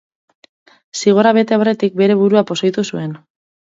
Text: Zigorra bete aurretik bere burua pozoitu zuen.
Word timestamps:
Zigorra 1.01 1.35
bete 1.41 1.59
aurretik 1.59 2.03
bere 2.03 2.19
burua 2.25 2.47
pozoitu 2.53 2.91
zuen. 2.93 3.19